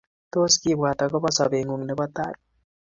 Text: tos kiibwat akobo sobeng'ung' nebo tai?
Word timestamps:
tos 0.31 0.53
kiibwat 0.61 0.99
akobo 1.05 1.27
sobeng'ung' 1.37 1.85
nebo 1.87 2.05
tai? 2.15 2.33